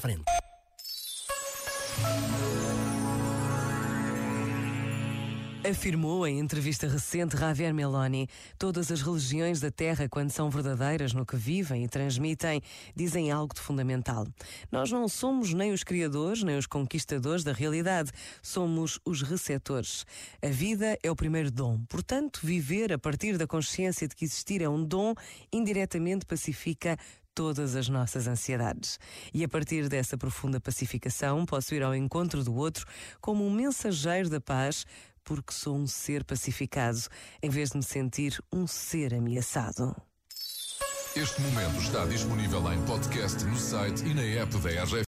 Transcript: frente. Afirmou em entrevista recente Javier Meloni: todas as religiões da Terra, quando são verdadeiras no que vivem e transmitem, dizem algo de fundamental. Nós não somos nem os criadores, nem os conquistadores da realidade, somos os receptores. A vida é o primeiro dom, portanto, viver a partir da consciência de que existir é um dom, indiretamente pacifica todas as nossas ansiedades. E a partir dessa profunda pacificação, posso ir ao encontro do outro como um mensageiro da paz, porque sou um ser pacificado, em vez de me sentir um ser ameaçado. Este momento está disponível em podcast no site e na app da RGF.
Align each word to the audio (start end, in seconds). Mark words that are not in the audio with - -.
frente. 0.00 0.39
Afirmou 5.68 6.26
em 6.26 6.38
entrevista 6.38 6.88
recente 6.88 7.36
Javier 7.36 7.74
Meloni: 7.74 8.26
todas 8.58 8.90
as 8.90 9.02
religiões 9.02 9.60
da 9.60 9.70
Terra, 9.70 10.08
quando 10.08 10.30
são 10.30 10.48
verdadeiras 10.48 11.12
no 11.12 11.26
que 11.26 11.36
vivem 11.36 11.84
e 11.84 11.88
transmitem, 11.88 12.62
dizem 12.96 13.30
algo 13.30 13.54
de 13.54 13.60
fundamental. 13.60 14.26
Nós 14.72 14.90
não 14.90 15.06
somos 15.06 15.52
nem 15.52 15.70
os 15.70 15.84
criadores, 15.84 16.42
nem 16.42 16.56
os 16.56 16.66
conquistadores 16.66 17.44
da 17.44 17.52
realidade, 17.52 18.10
somos 18.42 18.98
os 19.04 19.20
receptores. 19.20 20.06
A 20.42 20.48
vida 20.48 20.98
é 21.02 21.10
o 21.10 21.16
primeiro 21.16 21.50
dom, 21.50 21.78
portanto, 21.90 22.40
viver 22.42 22.90
a 22.90 22.98
partir 22.98 23.36
da 23.36 23.46
consciência 23.46 24.08
de 24.08 24.16
que 24.16 24.24
existir 24.24 24.62
é 24.62 24.68
um 24.68 24.82
dom, 24.82 25.14
indiretamente 25.52 26.24
pacifica 26.24 26.96
todas 27.34 27.76
as 27.76 27.88
nossas 27.88 28.26
ansiedades. 28.26 28.98
E 29.32 29.44
a 29.44 29.48
partir 29.48 29.88
dessa 29.88 30.18
profunda 30.18 30.60
pacificação, 30.60 31.46
posso 31.46 31.74
ir 31.74 31.82
ao 31.82 31.94
encontro 31.94 32.42
do 32.44 32.54
outro 32.54 32.86
como 33.20 33.46
um 33.46 33.50
mensageiro 33.50 34.28
da 34.28 34.40
paz, 34.40 34.84
porque 35.30 35.52
sou 35.52 35.76
um 35.76 35.86
ser 35.86 36.24
pacificado, 36.24 36.98
em 37.40 37.48
vez 37.48 37.70
de 37.70 37.76
me 37.76 37.84
sentir 37.84 38.42
um 38.52 38.66
ser 38.66 39.14
ameaçado. 39.14 39.94
Este 41.14 41.40
momento 41.40 41.80
está 41.80 42.04
disponível 42.04 42.72
em 42.72 42.82
podcast 42.84 43.44
no 43.44 43.56
site 43.56 44.04
e 44.06 44.12
na 44.12 44.22
app 44.22 44.58
da 44.58 44.70
RGF. 44.70 44.96